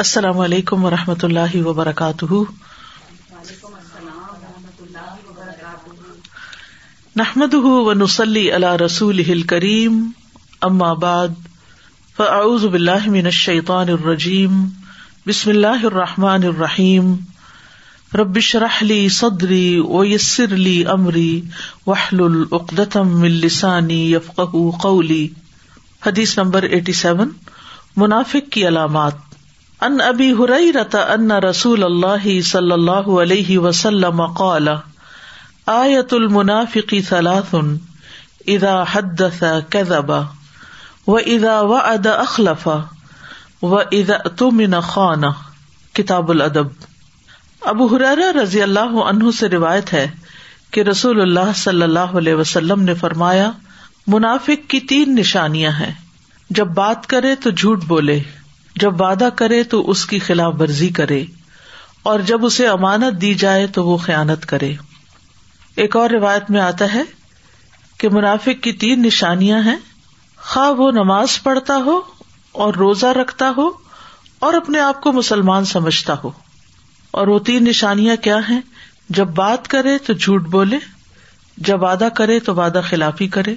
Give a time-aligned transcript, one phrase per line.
[0.00, 2.34] السلام علیکم و رحمۃ اللہ وبرکاتہ۔
[7.16, 10.10] نحمد و نسلی اللہ رسول کریم
[10.62, 11.28] ام آباد
[12.16, 14.68] فعز باللہ من الشیطان الرجیم،
[15.26, 17.16] بسم اللہ الرحمٰن الرحیم۔
[18.14, 21.42] ربش رحلی صدری ویسر علی عمری
[21.86, 24.40] وحل العقدم السانی یفق
[24.82, 25.28] قولی۔
[26.06, 27.30] حدیث نمبر ایٹی سیون،
[27.96, 29.29] منافق کی علامات۔
[29.80, 34.68] ان ابی حریرت ان رسول اللہ صلی اللہ علیہ وسلم قال،
[35.66, 37.54] آیت المنافقی ثلاث،
[38.46, 40.10] اذا حدث كذب
[41.06, 42.66] واذا وعد اخلف
[43.62, 45.22] واذا اؤتمن خان،
[45.92, 46.66] کتاب الادب۔
[47.60, 50.06] ابو حرار رضی اللہ عنہ سے روایت ہے
[50.70, 53.50] کہ رسول اللہ صلی اللہ علیہ وسلم نے فرمایا،
[54.06, 55.92] منافق کی تین نشانیاں ہیں،
[56.50, 58.20] جب بات کرے تو جھوٹ بولے۔
[58.76, 61.24] جب وعدہ کرے تو اس کی خلاف ورزی کرے،
[62.02, 64.72] اور جب اسے امانت دی جائے تو وہ خیانت کرے۔
[65.76, 67.02] ایک اور روایت میں آتا ہے
[67.98, 69.76] کہ منافق کی تین نشانیاں ہیں،
[70.38, 72.00] خواہ وہ نماز پڑھتا ہو
[72.52, 73.68] اور روزہ رکھتا ہو
[74.38, 76.30] اور اپنے آپ کو مسلمان سمجھتا ہو۔
[77.10, 78.60] اور وہ تین نشانیاں کیا ہیں؟
[79.08, 80.78] جب بات کرے تو جھوٹ بولے،
[81.56, 83.54] جب وعدہ کرے تو وعدہ خلافی کرے،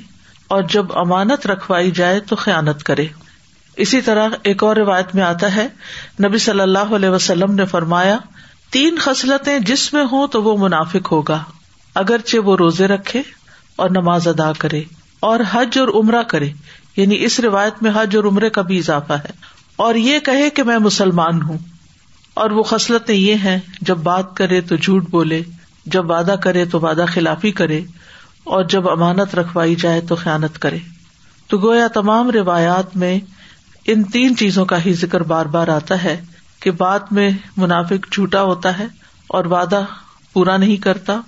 [0.48, 3.08] اور جب امانت رکھوائی جائے تو خیانت کرے۔
[3.76, 5.68] اسی طرح ایک اور روایت میں آتا ہے،
[6.24, 8.18] نبی صلی اللہ علیہ وسلم نے فرمایا،
[8.72, 11.44] تین خصلتیں جس میں ہوں تو وہ منافق ہوگا،
[11.96, 13.22] اگرچہ وہ روزے رکھے
[13.76, 14.84] اور نماز ادا کرے
[15.20, 16.50] اور حج اور عمرہ کرے
[16.98, 19.32] یعنی اس روایت میں حج اور عمرے کا بھی اضافہ ہے۔
[19.76, 21.58] اور یہ کہے کہ میں مسلمان ہوں۔
[22.34, 25.42] اور وہ خصلتیں یہ ہیں، جب بات کرے تو جھوٹ بولے،
[25.86, 27.82] جب وعدہ کرے تو وعدہ خلافی کرے،
[28.44, 30.78] اور جب امانت رکھوائی جائے تو خیانت کرے۔
[31.48, 33.20] تو گویا تمام روایات میں
[33.88, 36.22] ان تین چیزوں کا ہی ذکر بار بار آتا ہے
[36.60, 38.86] کہ بات میں منافق جھوٹا ہوتا ہے
[39.28, 39.82] اور وعدہ
[40.34, 41.20] پورا نہیں کرتا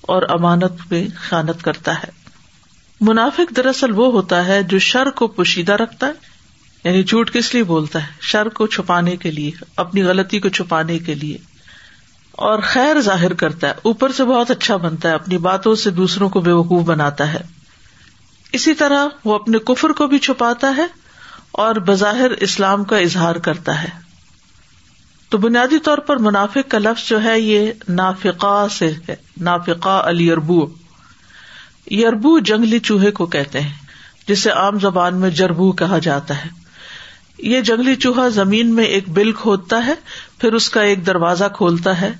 [0.00, 2.10] اور امانت میں خیانت کرتا ہے۔
[3.00, 6.12] منافق دراصل وہ ہوتا ہے جو شر کو پوشیدہ رکھتا ہے
[6.84, 10.98] یعنی جھوٹ کس لیے بولتا ہے؟ شر کو چھپانے کے لیے، اپنی غلطی کو چھپانے
[10.98, 11.38] کے لیے۔
[12.32, 16.28] اور خیر ظاہر کرتا ہے، اوپر سے بہت اچھا بنتا ہے، اپنی باتوں سے دوسروں
[16.28, 17.40] کو بے وقوف بناتا ہے۔
[18.52, 21.01] اسی طرح وہ اپنے کفر کو بھی چھپاتا ہے
[21.52, 23.88] اور بظاہر اسلام کا اظہار کرتا ہے۔
[25.28, 30.28] تو بنیادی طور پر منافق کا لفظ جو ہے یہ نافقا سے ہے نافقا علی
[31.90, 33.72] یربو جنگلی چوہے کو کہتے ہیں،
[34.28, 36.48] جسے عام زبان میں جربو کہا جاتا ہے۔
[37.38, 39.94] یہ جنگلی چوہا زمین میں ایک بل کھودتا ہے،
[40.38, 42.12] پھر اس کا ایک دروازہ کھولتا ہے،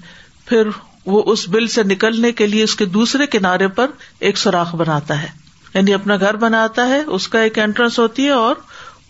[0.47, 0.69] پھر
[1.07, 5.23] وہ اس بل سے نکلنے کے لیے اس کے دوسرے کنارے پر ایک سوراخ بناتا
[5.23, 5.29] ہے۔
[5.75, 8.55] یعنی اپنا گھر بناتا ہے، اس کا ایک اینٹرنس ہوتی ہے اور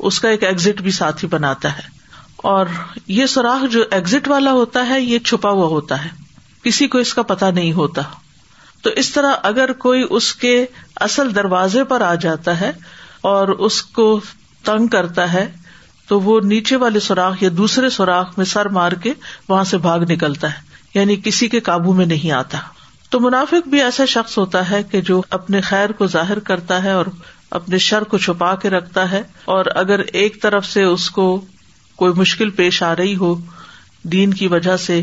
[0.03, 1.83] اس کا ایک ایگزٹ بھی ساتھ ہی بناتا ہے۔
[2.37, 2.67] اور
[3.07, 6.09] یہ سوراخ جو ایگزٹ والا ہوتا ہے، یہ چھپا ہوا ہوتا ہے۔
[6.63, 8.03] کسی کو اس کا پتا نہیں ہوتا۔
[8.83, 12.73] تو اس طرح اگر کوئی اس کے اصل دروازے پر آ جاتا ہے
[13.21, 14.21] اور اس کو
[14.65, 15.53] تنگ کرتا ہے،
[16.09, 19.13] تو وہ نیچے والے سوراخ یا دوسرے سوراخ میں سر مار کے
[19.49, 20.59] وہاں سے بھاگ نکلتا ہے۔
[20.95, 22.59] یعنی کسی کے قابو میں نہیں آتا۔
[23.11, 26.91] تو منافق بھی ایسا شخص ہوتا ہے کہ جو اپنے خیر کو ظاہر کرتا ہے
[26.91, 27.07] اور
[27.53, 31.45] اپنے شر کو چھپا کے رکھتا ہے اور اگر ایک طرف سے اس کو
[31.97, 33.35] کوئی مشکل پیش آ رہی ہو
[34.03, 35.03] دین کی وجہ سے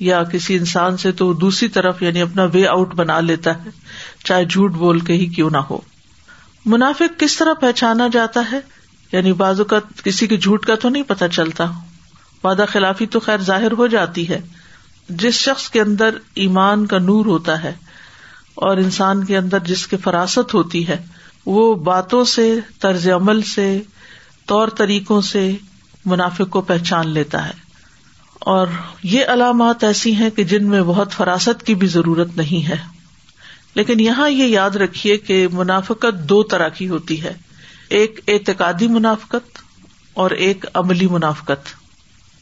[0.00, 3.70] یا کسی انسان سے تو دوسری طرف یعنی اپنا وے آؤٹ بنا لیتا ہے،
[4.24, 5.78] چاہے جھوٹ بول کے ہی کیوں نہ ہو۔
[6.66, 8.60] منافق کس طرح پہچانا جاتا ہے؟
[9.12, 11.64] یعنی بازو کا کسی کے جھوٹ کا تو نہیں پتا چلتا۔
[12.44, 14.40] وعدہ خلافی تو خیر ظاہر ہو جاتی ہے۔
[15.08, 17.72] جس شخص کے اندر ایمان کا نور ہوتا ہے
[18.54, 23.82] اور انسان کے اندر جس کی فراست ہوتی ہے وہ باتوں سے، طرز عمل سے،
[24.46, 25.50] طور طریقوں سے
[26.04, 27.64] منافق کو پہچان لیتا ہے۔
[28.38, 28.66] اور
[29.02, 32.76] یہ علامات ایسی ہیں کہ جن میں بہت فراست کی بھی ضرورت نہیں ہے۔
[33.74, 37.32] لیکن یہاں یہ یاد رکھیے کہ منافقت دو طرح کی ہوتی ہے۔
[37.88, 39.58] ایک اعتقادی منافقت
[40.14, 41.66] اور ایک عملی منافقت۔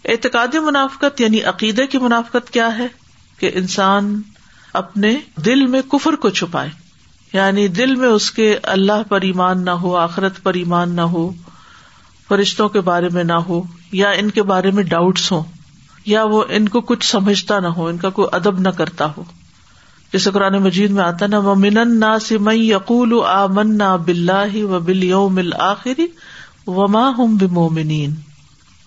[0.04, 2.86] اعتقادی منافقت یعنی عقیدے کی منافقت کیا ہے؟
[3.38, 4.22] کہ انسان
[4.72, 6.81] اپنے دل میں کفر کو چھپائے۔
[7.32, 11.32] یعنی دل میں اس کے اللہ پر ایمان نہ ہو، آخرت پر ایمان نہ ہو،
[12.28, 13.62] فرشتوں کے بارے میں نہ ہو،
[13.92, 15.42] یا ان کے بارے میں ڈاؤٹس ہو
[16.06, 19.24] یا وہ ان کو کچھ سمجھتا نہ ہو، ان کا کوئی ادب نہ کرتا ہو۔
[20.12, 24.64] جیسے قرآن مجید میں آتا نا وہ من نا سمئی یقول آ من نہ بلّہ
[24.64, 26.06] و بل یوم آخری
[26.66, 28.14] وما ہم بمومنین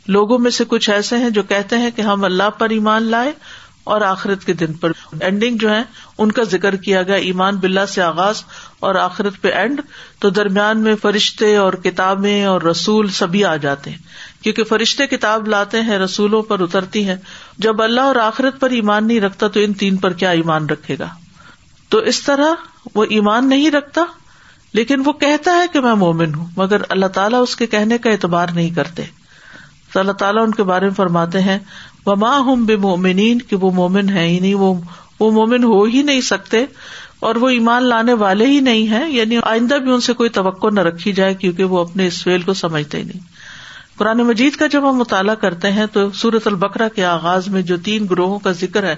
[0.08, 3.32] لوگوں میں سے کچھ ایسے ہیں جو کہتے ہیں کہ ہم اللہ پر ایمان لائے
[3.86, 4.92] اور آخرت کے دن پر
[5.22, 5.84] اینڈنگ جو ہے،
[6.18, 8.44] ان کا ذکر کیا گیا، ایمان بلا سے آغاز
[8.80, 9.82] اور آخرت پہ اینڈ
[10.20, 13.98] تو درمیان میں فرشتے اور کتابیں اور رسول سبھی آ جاتے ہیں۔
[14.44, 17.16] کیونکہ فرشتے کتاب لاتے ہیں، رسولوں پر اترتی ہیں۔
[17.58, 20.96] جب اللہ اور آخرت پر ایمان نہیں رکھتا، تو ان تین پر کیا ایمان رکھے
[21.00, 21.08] گا؟
[21.90, 22.50] تو اس طرح
[22.96, 24.02] وہ ایمان نہیں رکھتا،
[24.74, 28.10] لیکن وہ کہتا ہے کہ میں مومن ہوں، مگر اللہ تعالیٰ اس کے کہنے کا
[28.10, 29.04] اعتبار نہیں کرتے۔
[29.94, 31.60] تو اللہ تعالیٰ ان کے بارے میں فرماتے ہیں
[32.06, 34.74] وہ ماں ہوں بے مومنین کہ وہ مومن ہے ہی نہیں، وہ
[35.20, 36.66] مومن ہو ہی نہیں سکتے
[37.20, 40.68] اور وہ ایمان لانے والے ہی نہیں ہے یعنی آئندہ بھی ان سے کوئی توقع
[40.68, 43.20] نہ رکھی جائے کیونکہ وہ اپنے اس فیل کو سمجھتے ہی نہیں۔
[43.98, 47.78] قرآن مجید کا جب ہم مطالعہ کرتے ہیں تو سورت البکرا کے آغاز میں جو
[47.78, 48.96] تین گروہوں کا ذکر ہے،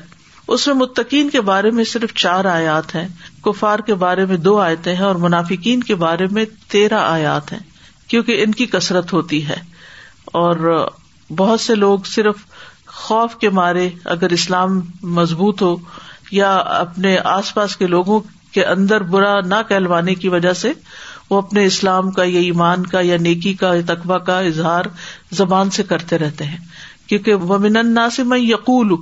[0.48, 3.08] اس میں متقین کے بارے میں صرف چار آیات ہیں،
[3.44, 7.60] کفار کے بارے میں دو آیتیں ہیں اور منافقین کے بارے میں تیرہ آیات ہیں،
[8.08, 9.78] کیونکہ ان کی کثرت ہوتی ہے۔
[10.26, 10.88] اور
[11.38, 12.36] بہت سے لوگ صرف
[12.98, 15.76] خوف کے مارے اگر اسلام مضبوط ہو
[16.32, 18.20] یا اپنے آس پاس کے لوگوں
[18.52, 20.74] کے اندر برا نہ کہلوانے کی وجہ سے
[21.30, 24.84] وہ اپنے اسلام کا یا ایمان کا یا نیکی کا یا تقبہ کا اظہار
[25.32, 26.58] زبان سے کرتے رہتے ہیں۔
[27.08, 28.96] کیونکہ وہ من ناسم یقول،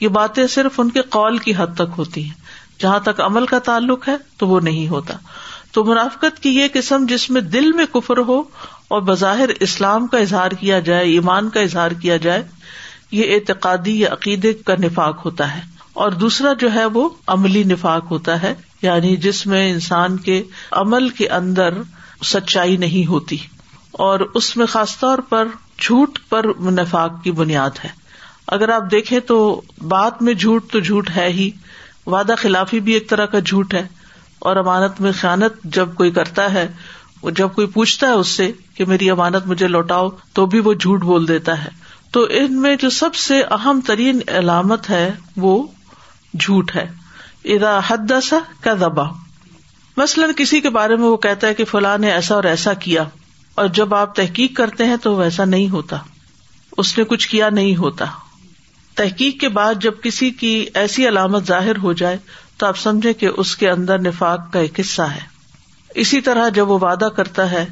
[0.00, 2.34] یہ باتیں صرف ان کے قول کی حد تک ہوتی ہیں۔
[2.78, 5.14] جہاں تک عمل کا تعلق ہے تو وہ نہیں ہوتا۔
[5.72, 8.42] تو منافقت کی یہ قسم جس میں دل میں کفر ہو
[8.88, 12.42] اور بظاہر اسلام کا اظہار کیا جائے، ایمان کا اظہار کیا جائے
[13.10, 15.60] یہ اعتقادی یا عقیدے کا نفاق ہوتا ہے
[15.92, 21.08] اور دوسرا جو ہے وہ عملی نفاق ہوتا ہے یعنی جس میں انسان کے عمل
[21.08, 21.74] کے اندر
[22.24, 23.36] سچائی نہیں ہوتی
[23.90, 27.88] اور اس میں خاص طور پر جھوٹ پر نفاق کی بنیاد ہے۔
[28.46, 31.50] اگر آپ دیکھیں تو بات میں جھوٹ تو جھوٹ ہے ہی،
[32.06, 33.88] وعدہ خلافی بھی ایک طرح کا جھوٹ ہے
[34.38, 36.68] اور امانت میں خیانت جب کوئی کرتا ہے،
[37.22, 41.00] جب کوئی پوچھتا ہے اس سے کہ میری امانت مجھے لوٹاؤ، تو بھی وہ جھوٹ
[41.00, 45.66] بول دیتا ہے۔ تو ان میں جو سب سے اہم ترین علامت ہے وہ
[46.38, 46.86] جھوٹ ہے۔
[47.44, 49.04] ادا حد سا کا دبا
[49.96, 53.04] مثلاً کسی کے بارے میں وہ کہتا ہے کہ فلاں نے ایسا اور ایسا کیا
[53.54, 55.96] اور جب آپ تحقیق کرتے ہیں تو ویسا نہیں ہوتا۔
[56.76, 58.04] اس نے کچھ کیا نہیں ہوتا۔
[58.94, 62.16] تحقیق کے بعد جب کسی کی ایسی علامت ظاہر ہو جائے
[62.56, 65.20] تو آپ سمجھے کہ اس کے اندر نفاق کا ایک حصہ ہے۔
[65.94, 67.66] اسی طرح جب وہ وعدہ کرتا ہے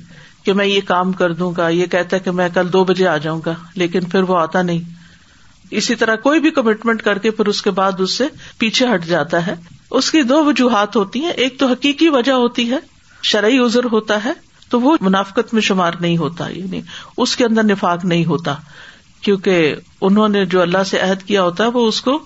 [0.46, 3.06] کہ میں یہ کام کر دوں گا، یہ کہتا ہے کہ میں کل دو بجے
[3.06, 4.78] آ جاؤں گا، لیکن پھر وہ آتا نہیں۔
[5.70, 8.24] اسی طرح کوئی بھی کمٹمنٹ کر کے پھر اس کے بعد اس سے
[8.58, 9.54] پیچھے ہٹ جاتا ہے۔
[9.90, 12.76] اس کی دو وجوہات ہوتی ہیں، ایک تو حقیقی وجہ ہوتی ہے،
[13.22, 14.32] شرعی ازر ہوتا ہے،
[14.68, 16.80] تو وہ منافقت میں شمار نہیں ہوتا یعنی
[17.16, 18.54] اس کے اندر نفاق نہیں ہوتا۔
[19.20, 22.18] کیونکہ انہوں نے جو اللہ سے عہد کیا ہوتا ہے، وہ اس کو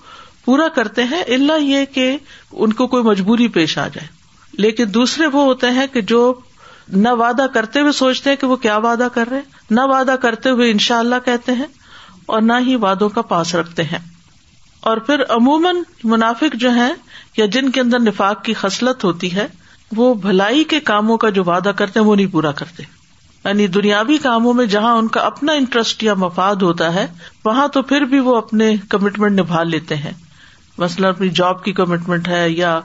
[0.45, 2.17] پورا کرتے ہیں اللہ یہ کہ
[2.51, 4.07] ان کو کوئی مجبوری پیش آ جائے۔
[4.51, 6.33] لیکن دوسرے وہ ہوتے ہیں کہ جو
[6.91, 10.49] نہ وعدہ کرتے ہوئے سوچتے ہیں کہ وہ کیا وعدہ کر رہے نہ وعدہ کرتے
[10.49, 11.65] ہوئے ان شاء اللہ کہتے ہیں
[12.25, 13.97] اور نہ ہی وادوں کا پاس رکھتے ہیں۔
[14.81, 16.93] اور پھر عموماً منافق جو ہے
[17.37, 19.47] یا جن کے اندر نفاق کی خصلت ہوتی ہے،
[19.95, 22.83] وہ بھلائی کے کاموں کا جو وعدہ کرتے ہیں، وہ نہیں پورا کرتے۔
[23.45, 27.07] یعنی دنیاوی کاموں میں جہاں ان کا اپنا انٹرسٹ یا مفاد ہوتا ہے،
[27.45, 30.11] وہاں تو پھر بھی وہ اپنے کمٹمنٹ نبھا لیتے ہیں۔
[30.77, 32.77] مثلاً اپنی جاب کی کمٹمنٹ ہے یا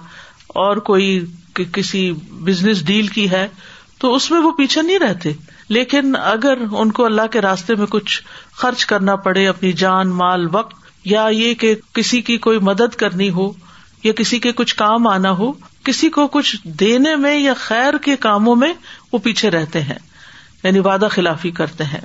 [0.48, 1.26] اور کوئی
[1.72, 3.48] کسی بزنس ڈیل کی ہے
[3.98, 5.32] تو اس میں وہ پیچھے نہیں رہتے۔
[5.68, 8.22] لیکن اگر ان کو اللہ کے راستے میں کچھ
[8.52, 13.30] خرچ کرنا پڑے، اپنی جان، مال، وقت، یا یہ کہ کسی کی کوئی مدد کرنی
[13.30, 13.52] ہو،
[14.02, 15.52] یا کسی کے کچھ کام آنا ہو،
[15.84, 18.72] کسی کو کچھ دینے میں یا خیر کے کاموں میں
[19.12, 19.98] وہ پیچھے رہتے ہیں
[20.62, 22.00] یعنی وعدہ خلافی کرتے ہیں۔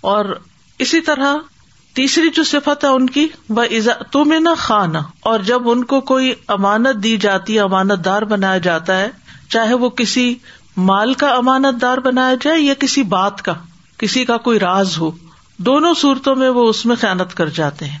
[0.00, 0.24] اور
[0.78, 1.34] اسی طرح
[1.94, 3.64] تیسری جو صفت ہے ان کی وہ
[4.10, 8.22] تو میں نہ خانہ اور جب ان کو کوئی امانت دی جاتی ہے امانت دار
[8.22, 9.08] بنایا جاتا ہے،
[9.48, 10.34] چاہے وہ کسی
[10.76, 13.52] مال کا امانت دار بنایا جائے یا کسی بات کا،
[13.98, 15.10] کسی کا کوئی راز ہو،
[15.56, 17.98] دونوں صورتوں میں وہ اس میں خیالت کر جاتے ہیں۔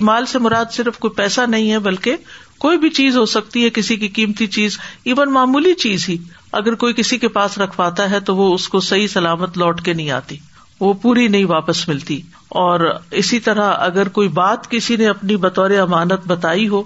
[0.00, 2.16] مال سے مراد صرف کوئی پیسہ نہیں ہے، بلکہ
[2.58, 6.16] کوئی بھی چیز ہو سکتی ہے، کسی کی قیمتی چیز ایون معمولی چیز ہی۔
[6.52, 9.92] اگر کوئی کسی کے پاس رکھواتا ہے تو وہ اس کو صحیح سلامت لوٹ کے
[9.92, 10.36] نہیں آتی۔
[10.80, 15.70] وہ پوری نہیں واپس ملتی۔ اور اسی طرح اگر کوئی بات کسی نے اپنی بطور
[15.70, 16.82] امانت بتائی ہو،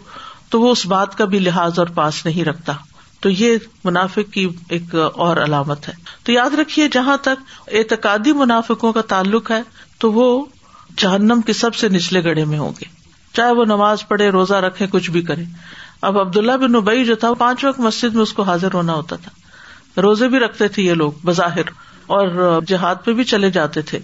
[0.50, 2.72] تو وہ اس بات کا بھی لحاظ اور پاس نہیں رکھتا۔
[3.20, 5.92] تو یہ منافق کی ایک اور علامت ہے۔
[6.24, 9.62] تو یاد رکھیے جہاں تک اعتقادی منافقوں کا تعلق ہے،
[9.98, 10.44] تو وہ
[10.96, 12.84] جہنم کے سب سے نچلے گڑے میں ہوں گے۔
[13.32, 15.44] چاہے وہ نماز پڑھے، روزہ رکھے، کچھ بھی کرے۔
[16.02, 19.16] اب عبداللہ بن نبئی جو تھا پانچ وقت مسجد میں اس کو حاضر ہونا ہوتا
[19.16, 19.30] تھا۔
[20.00, 21.62] روزے بھی رکھتے تھے یہ لوگ، بظاہر۔
[22.06, 23.98] اور جہاد پہ بھی چلے جاتے تھے۔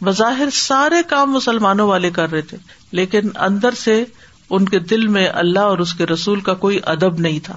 [0.00, 2.58] بظاہر سارے کام مسلمانوں والے کر رہے تھے۔
[2.92, 4.04] لیکن اندر سے
[4.50, 7.56] ان کے دل میں اللہ اور اس کے رسول کا کوئی ادب نہیں تھا۔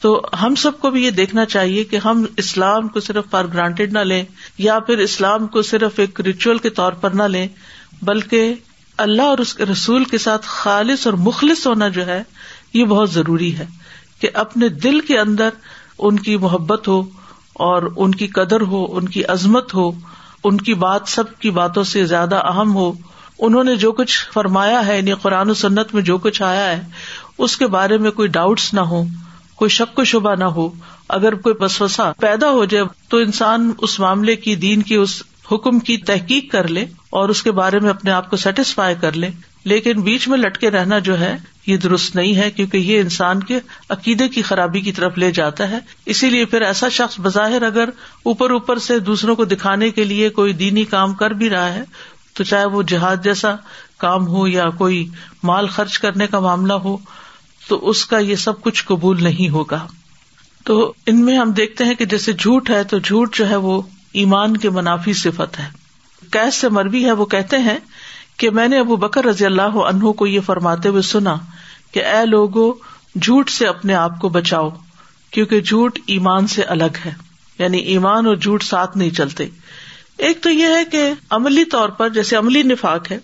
[0.00, 3.92] تو ہم سب کو بھی یہ دیکھنا چاہیے کہ ہم اسلام کو صرف فار گرانٹیڈ
[3.92, 4.24] نہ لیں
[4.58, 7.48] یا پھر اسلام کو صرف ایک ریچول کے طور پر نہ لیں،
[8.02, 8.54] بلکہ
[8.98, 12.22] اللہ اور اس کے رسول کے ساتھ خالص اور مخلص ہونا جو ہے،
[12.74, 13.66] یہ بہت ضروری ہے
[14.20, 15.48] کہ اپنے دل کے اندر
[15.98, 17.02] ان کی محبت ہو
[17.52, 19.90] اور ان کی قدر ہو، ان کی عظمت ہو،
[20.44, 22.92] ان کی بات سب کی باتوں سے زیادہ اہم ہو۔
[23.38, 26.82] انہوں نے جو کچھ فرمایا ہے یعنی قرآن و سنت میں جو کچھ آیا ہے،
[27.38, 29.04] اس کے بارے میں کوئی ڈاؤٹس نہ ہو
[29.60, 30.70] کوئی شک و شبہ نہ ہو،
[31.08, 35.78] اگر کوئی بسوسا پیدا ہو جائے تو انسان اس معاملے کی دین کی اس حکم
[35.78, 39.28] کی تحقیق کر لے اور اس کے بارے میں اپنے آپ کو سیٹسفائی کر لے۔
[39.64, 41.36] لیکن بیچ میں لٹکے رہنا جو ہے،
[41.66, 45.70] یہ درست نہیں ہے، کیونکہ یہ انسان کے عقیدے کی خرابی کی طرف لے جاتا
[45.70, 47.88] ہے۔ اسی لیے پھر ایسا شخص بظاہر اگر
[48.22, 51.82] اوپر اوپر سے دوسروں کو دکھانے کے لیے کوئی دینی کام کر بھی رہا ہے،
[52.34, 53.54] تو چاہے وہ جہاد جیسا
[53.98, 55.08] کام ہو یا کوئی
[55.42, 56.96] مال خرچ کرنے کا معاملہ ہو
[57.68, 59.86] تو اس کا یہ سب کچھ قبول نہیں ہوگا۔
[60.64, 63.82] تو ان میں ہم دیکھتے ہیں کہ جیسے جھوٹ ہے تو جھوٹ جو ہے وہ
[64.12, 65.68] ایمان کے منافی صفت ہے۔
[66.30, 67.78] کیس سے مربی ہے، وہ کہتے ہیں
[68.36, 71.36] کہ میں نے ابو بکر رضی اللہ عنہ کو یہ فرماتے ہوئے سنا
[71.92, 72.72] کہ اے لوگو،
[73.22, 74.70] جھوٹ سے اپنے آپ کو بچاؤ،
[75.30, 77.14] کیونکہ جھوٹ ایمان سے الگ ہے۔
[77.58, 79.48] یعنی ایمان اور جھوٹ ساتھ نہیں چلتے۔
[80.18, 83.18] ایک تو یہ ہے کہ عملی طور پر، جیسے عملی نفاق ہے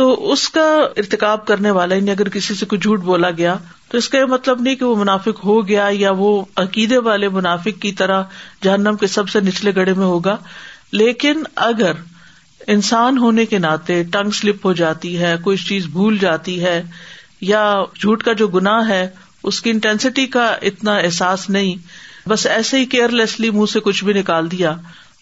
[0.00, 3.56] تو اس کا ارتقاب کرنے والا یعنی اگر کسی سے کوئی جھوٹ بولا گیا،
[3.88, 7.28] تو اس کا یہ مطلب نہیں کہ وہ منافق ہو گیا یا وہ عقیدے والے
[7.28, 8.22] منافق کی طرح
[8.62, 10.36] جہنم کے سب سے نچلے گڑے میں ہوگا۔
[10.92, 11.92] لیکن اگر
[12.66, 16.82] انسان ہونے کے ناطے ٹنگ سلپ ہو جاتی ہے، کوئی چیز بھول جاتی ہے
[17.40, 19.08] یا جھوٹ کا جو گنا ہے،
[19.42, 21.74] اس کی انٹینسٹی کا اتنا احساس نہیں،
[22.28, 24.76] بس ایسے ہی کیئر لیسلی منہ سے کچھ بھی نکال دیا،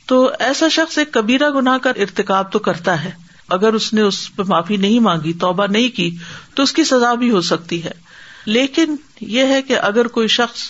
[0.06, 4.36] تو ایسا شخص ایک کبیرا گناہ کا ارتقاب تو کرتا ہے۔ اگر اس نے اس
[4.36, 6.16] پہ معافی نہیں مانگی، توبہ نہیں کی،
[6.54, 7.90] تو اس کی سزا بھی ہو سکتی ہے۔
[8.46, 10.60] لیکن یہ ہے کہ اگر کوئی شخص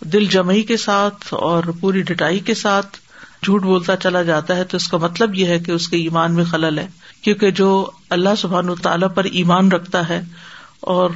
[0.00, 2.98] دل جمعی کے ساتھ اور پوری ڈٹائی کے ساتھ
[3.44, 6.34] جھوٹ بولتا چلا جاتا ہے، تو اس کا مطلب یہ ہے کہ اس کے ایمان
[6.34, 6.88] میں خلل ہے۔
[7.22, 10.22] کیونکہ جو اللہ سبحان و تعالیٰ پر ایمان رکھتا ہے
[10.80, 11.10] اور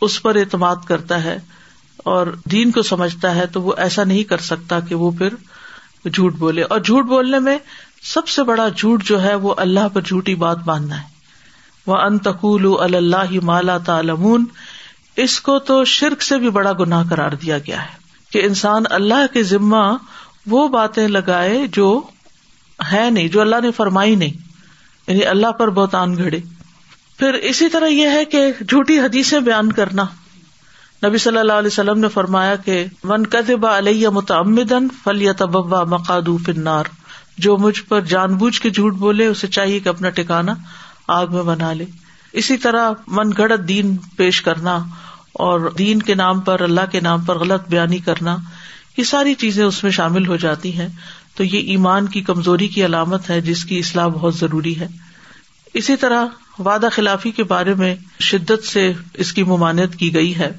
[0.00, 1.38] اس پر اعتماد کرتا ہے
[1.96, 5.28] اور دین کو سمجھتا ہے، تو وہ ایسا نہیں کر سکتا کہ وہ پھر
[6.14, 7.58] جھوٹ بولے۔ اور جھوٹ بولنے میں
[8.02, 11.12] سب سے بڑا جھوٹ جو ہے وہ اللہ پر جھوٹی بات باندھنا ہے۔
[11.86, 14.44] وہ انتقول اللہ مالا تعلمون۔
[15.16, 19.32] اس کو تو شرک سے بھی بڑا گناہ کرار دیا گیا ہے۔ کہ انسان اللہ
[19.32, 19.96] کے ذمہ
[20.46, 22.00] وہ باتیں لگائے جو
[22.92, 24.32] ہے نہیں، جو اللہ نے فرمائی نہیں۔
[25.06, 26.38] یعنی اللہ پر بہت آن گھڑے۔
[27.18, 30.04] پھر اسی طرح یہ ہے کہ جھوٹی حدیثیں بیان کرنا۔
[31.06, 35.84] نبی صلی اللہ علیہ وسلم نے فرمایا کہ ون کدبا علیہ متعمدن فل یا تبا
[35.84, 36.84] مقادو فنار
[37.42, 40.54] جو مجھ پر جان بوجھ کے جھوٹ بولے، اسے چاہیے کہ اپنا ٹکانا
[41.08, 41.84] آگ میں بنا لے۔
[42.32, 44.78] اسی طرح من گڑت دین پیش کرنا
[45.32, 48.36] اور دین کے نام پر، اللہ کے نام پر غلط بیانی کرنا،
[48.96, 50.88] یہ ساری چیزیں اس میں شامل ہو جاتی ہیں۔
[51.34, 54.88] تو یہ ایمان کی کمزوری کی علامت ہے، جس کی اصلاح بہت ضروری ہے۔
[55.74, 56.24] اسی طرح
[56.58, 60.50] وعدہ خلافی کے بارے میں شدت سے اس کی ممانعت کی گئی ہے۔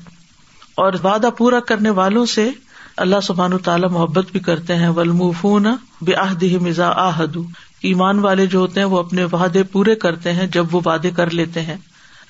[0.76, 2.50] اور وعدہ پورا کرنے والوں سے
[2.98, 5.68] اللہ سبحان تعالیٰ محبت بھی کرتے ہیں ولمفون
[6.02, 7.38] بے مزا آہد
[7.82, 11.30] ایمان والے جو ہوتے ہیں، وہ اپنے وعدے پورے کرتے ہیں جب وہ وعدے کر
[11.30, 11.78] لیتے ہیں۔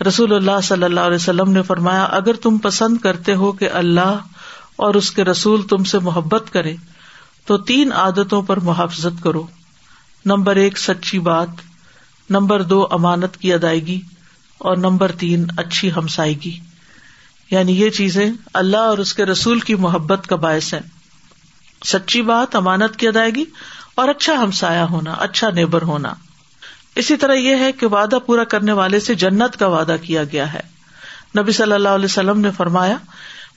[0.07, 4.17] رسول اللہ صلی اللہ علیہ وسلم نے فرمایا، اگر تم پسند کرتے ہو کہ اللہ
[4.75, 6.75] اور اس کے رسول تم سے محبت کرے،
[7.45, 9.47] تو تین عادتوں پر محافظت کرو۔
[10.25, 11.49] نمبر ایک، سچی بات۔
[12.29, 14.01] نمبر دو، امانت کی ادائیگی۔
[14.57, 16.72] اور نمبر تین، اچھی ہمسائیگی
[17.53, 20.81] یعنی یہ چیزیں اللہ اور اس کے رسول کی محبت کا باعث ہے
[21.85, 23.45] سچی بات امانت کی ادائیگی
[23.95, 26.13] اور اچھا ہمسایا ہونا اچھا نیبر ہونا۔
[26.95, 30.53] اسی طرح یہ ہے کہ وعدہ پورا کرنے والے سے جنت کا وعدہ کیا گیا
[30.53, 30.59] ہے۔
[31.39, 32.97] نبی صلی اللہ علیہ وسلم نے فرمایا،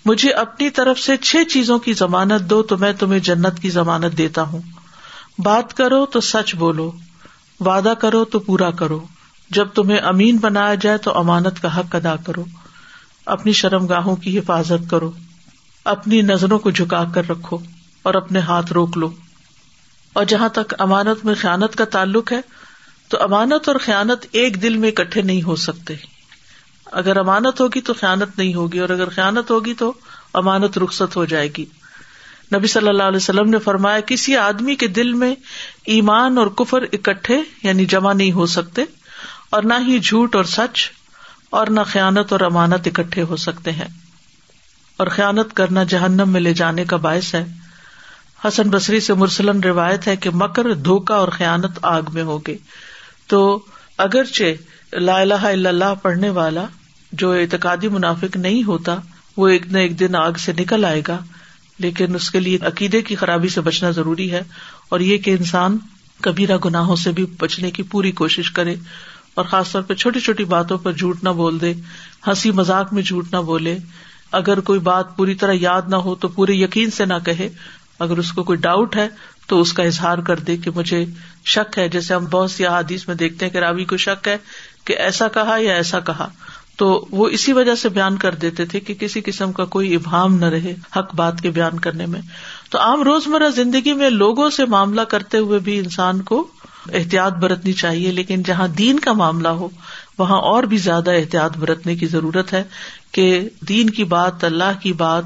[0.05, 4.19] مجھے اپنی طرف سے چھ چیزوں کی ضمانت دو تو میں تمہیں جنت کی ضمانت
[4.19, 4.61] دیتا ہوں۔
[5.39, 6.93] بات کرو تو سچ بولو،
[7.61, 9.07] وعدہ کرو تو پورا کرو۔
[9.51, 12.45] جب تمہیں امین بنایا جائے تو امانت کا حق ادا کرو۔
[13.27, 15.11] اپنی شرم گاہوں کی حفاظت کرو،
[15.87, 17.59] اپنی نظروں کو جھکا کر رکھو
[18.03, 19.11] اور اپنے ہاتھ روک لو۔
[20.13, 22.41] اور جہاں تک امانت میں خیانت کا تعلق ہے،
[23.09, 25.95] تو امانت اور خیانت ایک دل میں اکٹھے نہیں ہو سکتے۔
[26.93, 29.93] اگر امانت ہوگی تو خیانت نہیں ہوگی، اور اگر خیانت ہوگی تو
[30.35, 31.65] امانت رخصت ہو جائے گی۔
[32.55, 35.35] نبی صلی اللہ علیہ وسلم نے فرمایا، کسی آدمی کے دل میں
[35.87, 38.85] ایمان اور کفر اکٹھے یعنی جمع نہیں ہو سکتے،
[39.51, 40.91] اور نہ ہی جھوٹ اور سچ
[41.57, 43.89] اور نہ خیانت اور امانت اکٹھے ہو سکتے ہیں۔
[44.97, 47.45] اور خیانت کرنا جہنم میں لے جانے کا باعث ہے۔
[48.45, 52.57] حسن بصری سے مرسلن روایت ہے کہ مکر دھوکا اور خیانت آگ میں ہوگے
[53.27, 53.65] تو
[53.99, 54.45] اگرچہ
[54.93, 56.65] لا الہ الا اللہ پڑھنے والا
[57.13, 58.97] جو اعتقادی منافق نہیں ہوتا،
[59.37, 61.19] وہ ایک نہ ایک دن آگ سے نکل آئے گا۔
[61.79, 64.43] لیکن اس کے لیے عقیدے کی خرابی سے بچنا ضروری ہے۔
[64.89, 65.79] اور یہ کہ انسان
[66.21, 68.75] کبیرہ گناہوں سے بھی بچنے کی پوری کوشش کرے۔
[69.37, 71.75] اور خاص طور پہ چھوٹی چھوٹی باتوں پر جھوٹ نہ بول دے،
[72.27, 73.79] ہنسی مذاق میں جھوٹ نہ بولے۔
[74.33, 77.49] اگر کوئی بات پوری طرح یاد نہ ہو تو پورے یقین سے نہ کہے۔
[77.99, 79.09] اگر اس کو کوئی ڈاؤٹ ہے
[79.47, 81.05] تو اس کا اظہار کر دے کہ مجھے
[81.45, 84.37] شک ہے۔ جیسے ہم بہت سی احادیث میں دیکھتے ہیں کہ راوی کو شک ہے
[84.85, 86.29] کہ ایسا کہا یا ایسا کہا۔
[86.77, 90.37] تو وہ اسی وجہ سے بیان کر دیتے تھے کہ کسی قسم کا کوئی ابہام
[90.37, 92.21] نہ رہے حق بات کے بیان کرنے میں۔
[92.71, 96.49] تو عام روزمرہ زندگی میں لوگوں سے معاملہ کرتے ہوئے بھی انسان کو
[96.93, 99.69] احتیاط برتنی چاہیے، لیکن جہاں دین کا معاملہ ہو،
[100.19, 102.65] وہاں اور بھی زیادہ احتیاط برتنے کی ضرورت ہے
[103.13, 105.25] کہ دین کی بات، اللہ کی بات،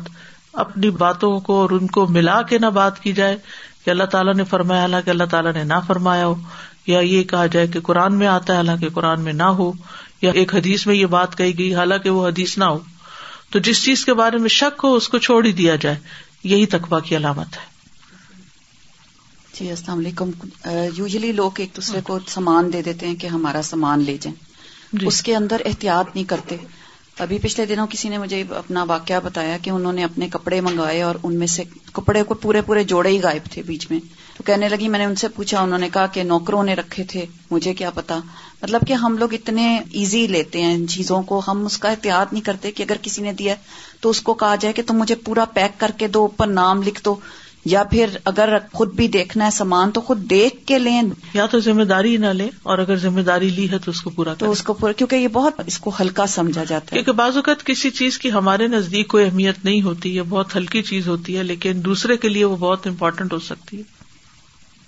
[0.53, 3.37] اپنی باتوں کو اور ان کو ملا کے نہ بات کی جائے
[3.85, 6.35] کہ اللہ تعالیٰ نے فرمایا، حالانکہ اللہ تعالیٰ نے نہ فرمایا ہو،
[6.87, 9.73] یا یہ کہا جائے کہ قرآن میں آتا ہے، حالانکہ قرآن میں نہ ہو،
[10.23, 12.79] یا ایک حدیث میں یہ بات کہی گئی، حالانکہ وہ حدیث نہ ہو۔
[13.51, 15.97] تو جس چیز کے بارے میں شک ہو، اس کو چھوڑ ہی دیا جائے۔
[16.45, 17.80] یہی تقوا کی علامت ہے۔
[19.61, 20.31] جی السلام علیکم۔
[20.97, 24.37] یوزلی لوگ ایک دوسرے کو سامان دے دیتے ہیں کہ ہمارا سامان لے جائیں۔
[24.93, 25.07] جی.
[25.07, 26.57] اس کے اندر احتیاط نہیں کرتے۔
[27.19, 31.03] ابھی پچھلے دنوں کسی نے مجھے اپنا واقعہ بتایا کہ انہوں نے اپنے کپڑے منگائے
[31.03, 31.63] اور ان میں سے
[31.93, 34.01] کپڑے کو پورے پورے جوڑے ہی غائب تھے بیچ میں۔
[34.37, 37.05] تو کہنے لگی میں نے ان سے پوچھا انہوں نے کہا کہ نوکروں نے رکھے
[37.05, 38.19] تھے مجھے کیا پتا؟
[38.63, 42.33] مطلب کہ ہم لوگ اتنے ایزی لیتے ہیں ان چیزوں کو ہم اس کا احتیاط
[42.33, 43.55] نہیں کرتے کہ اگر کسی نے دیا
[44.01, 46.83] تو اس کو کہا جائے کہ تم مجھے پورا پیک کر کے دو اوپر نام
[46.83, 47.17] لکھ دو۔
[47.65, 51.03] یا پھر اگر خود بھی دیکھنا ہے سامان تو خود دیکھ کے لیں۔
[51.35, 54.11] یا تو ذمہ داری نہ لے اور اگر ذمہ داری لی ہے تو اس کو
[54.11, 57.13] پورا تو اس کو پورا کیونکہ یہ بہت اس کو ہلکا سمجھا جاتا ہے۔ کیونکہ
[57.13, 61.09] بعض اوقات کسی چیز کی ہمارے نزدیک کوئی اہمیت نہیں ہوتی یہ بہت ہلکی چیز
[61.09, 63.83] ہوتی ہے لیکن دوسرے کے لیے وہ بہت امپورٹینٹ ہو سکتی ہے۔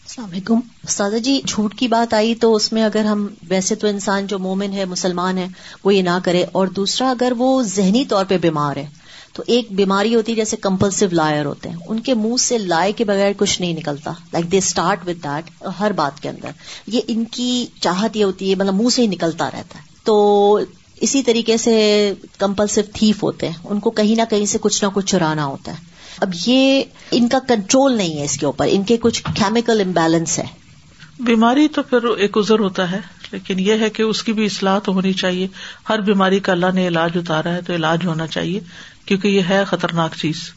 [0.06, 3.86] السلام علیکم۔ سادہ جی جھوٹ کی بات آئی تو اس میں اگر ہم ویسے تو
[3.86, 5.48] انسان جو مومن ہے مسلمان ہے
[5.84, 8.86] وہ یہ نہ کرے۔ اور دوسرا اگر وہ ذہنی طور پہ بیمار ہے
[9.32, 12.92] تو ایک بیماری ہوتی ہے جیسے کمپلسو لائر ہوتے ہیں۔ ان کے منہ سے لائے
[12.92, 16.48] کے بغیر کچھ نہیں نکلتا۔ Like they start with that ہر بات کے اندر۔
[16.86, 20.58] یہ ان کی چاہت یہ ہوتی ہے مطلب منہ سے ہی نکلتا رہتا ہے۔ تو
[20.96, 24.88] اسی طریقے سے کمپلسو تھیف ہوتے ہیں۔ ان کو کہیں نہ کہیں سے کچھ نہ
[24.94, 25.76] کچھ چرانا ہوتا ہے۔
[26.20, 30.38] اب یہ ان کا کنٹرول نہیں ہے اس کے اوپر۔ ان کے کچھ کیمیکل امبیلنس
[30.38, 30.44] ہے۔
[31.20, 33.00] بیماری تو پھر ایک ازر ہوتا ہے،
[33.32, 35.48] لیکن یہ ہے کہ اس کی بھی اصلاح تو ہونی چاہیے۔
[35.88, 38.60] ہر بیماری کا اللہ نے علاج اتارا ہے تو علاج ہونا چاہیے۔
[39.06, 40.52] کیونکہ یہ ہے خطرناک چیز۔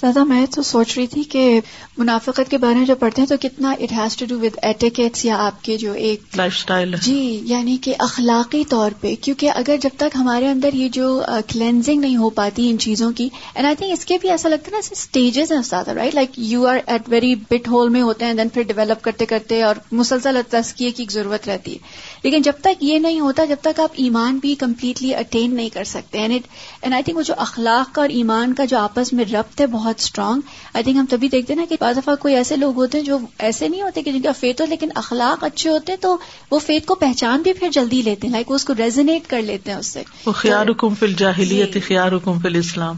[0.00, 1.60] سزا میں تو سوچ رہی تھی کہ
[1.98, 5.24] منافقت کے بارے میں جو پڑھتے ہیں تو کتنا it has to do with etiquettes
[5.24, 9.76] یا آپ کے جو ایک لائف اسٹائل جی یعنی کہ اخلاقی طور پہ کیونکہ اگر
[9.80, 13.76] جب تک ہمارے اندر یہ جو کلینزنگ نہیں ہو پاتی ان چیزوں کی اینڈ آئی
[13.76, 16.78] تھنک اس کے بھی ایسا لگتا ہے نا اسٹیجز ہیں زیادہ right like you are
[16.86, 20.90] at very but whole میں ہوتے ہیں دین پھر ڈیولپ کرتے کرتے اور مسلسل تسکیے
[20.90, 21.78] کی ضرورت رہتی ہے۔
[22.22, 25.84] لیکن جب تک یہ نہیں ہوتا جب تک آپ ایمان بھی کمپلیٹلی اٹین نہیں کر
[25.84, 29.60] سکتے اینڈ آئی تھنک وہ جو اخلاق کا اور ایمان کا جو آپس میں ربط
[29.60, 30.40] ہے بہت اسٹرانگ
[30.74, 33.18] آئی تھنک ہم تبھی دیکھتے نا کہ بعض دفعہ کوئی ایسے لوگ ہوتے ہیں جو
[33.38, 36.16] ایسے نہیں ہوتے کہ جن کا فیت ہو لیکن اخلاق اچھے ہوتے ہیں تو
[36.50, 38.32] وہ فیت کو پہچان بھی پھر جلدی لیتے ہیں.
[38.32, 40.02] لائک وہ اس کو ریزنیٹ کر لیتے ہیں اس سے.
[40.26, 42.96] خیار حکم فل جاہلیت خیار حکم فل اسلام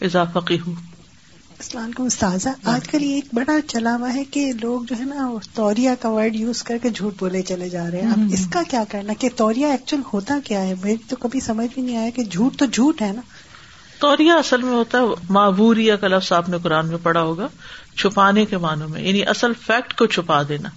[0.00, 0.74] اضافہ ہوں
[1.58, 2.48] السلام علیکم استاذہ.
[2.64, 6.08] آج کل یہ ایک بڑا چلا ہوا ہے کہ لوگ جو ہے نا توریا کا
[6.08, 8.10] ورڈ یوز کر کے جھوٹ بولے چلے جا رہے ہیں.
[8.12, 11.66] اب اس کا کیا کرنا کہ توریا ایکچوئل ہوتا کیا ہے؟ میری تو کبھی سمجھ
[11.74, 13.20] بھی نہیں آیا کہ جھوٹ تو جھوٹ ہے نا.
[13.98, 17.48] توریا اصل میں ہوتا ہے معبوریا کا لفظ آپ نے قرآن میں پڑھا ہوگا،
[17.96, 20.68] چھپانے کے معنوں میں یعنی اصل فیکٹ کو چھپا دینا۔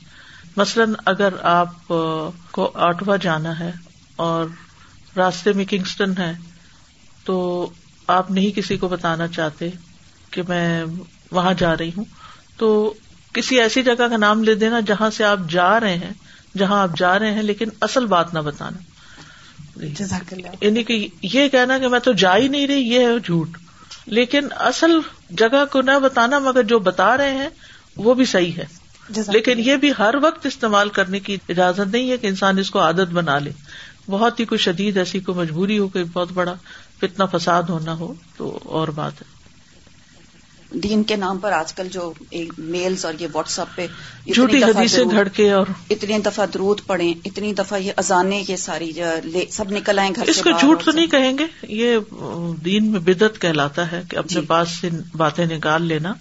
[0.57, 1.87] مثلاً اگر آپ
[2.51, 3.71] کو آٹوا جانا ہے
[4.15, 4.45] اور
[5.17, 6.33] راستے میں کنگسٹن ہے،
[7.23, 7.69] تو
[8.07, 9.69] آپ نہیں کسی کو بتانا چاہتے
[10.31, 10.85] کہ میں
[11.31, 12.05] وہاں جا رہی ہوں،
[12.57, 12.93] تو
[13.33, 16.13] کسی ایسی جگہ کا نام لے دینا جہاں سے آپ جا رہے ہیں،
[16.57, 18.77] جہاں آپ جا رہے ہیں، لیکن اصل بات نہ بتانا۔
[20.61, 23.49] یعنی کہ یہ کہنا کہ میں تو جا ہی نہیں رہی یہ ہے جھوٹ.
[24.05, 27.49] لیکن اصل جگہ کو نہ بتانا مگر جو بتا رہے ہیں
[27.95, 28.65] وہ بھی صحیح ہے.
[29.27, 32.79] لیکن یہ بھی ہر وقت استعمال کرنے کی اجازت نہیں ہے کہ انسان اس کو
[32.79, 33.51] عادت بنا لے.
[34.09, 36.53] بہت ہی کوئی شدید ایسی کوئی مجبوری ہو کہ بہت بڑا
[37.01, 39.38] اتنا فساد ہونا ہو تو اور بات ہے۔
[40.73, 42.11] دین کے نام پر آج کل جو
[42.57, 43.85] میلز اور یہ واٹس ایپ پہ
[44.27, 45.03] جھوٹی حدیثیں
[45.33, 48.91] کے اور اتنی دفعہ درود پڑے اتنی دفعہ یہ ازانے یہ ساری
[49.51, 51.97] سب نکل آئے گھر اس کو جھوٹ تو نہیں کہیں گے یہ
[52.65, 56.13] دین میں بدت کہلاتا ہے کہ اپنے جی۔ پاس سے باتیں نکال لینا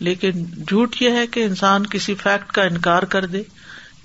[0.00, 3.42] لیکن جھوٹ یہ ہے کہ انسان کسی فیکٹ کا انکار کر دے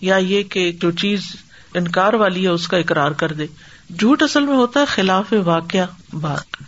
[0.01, 1.35] یا یہ کہ جو چیز
[1.73, 3.45] انکار والی ہے اس کا اقرار کر دے
[3.89, 6.63] جھوٹ اصل میں ہوتا ہے خلاف واقعہ بات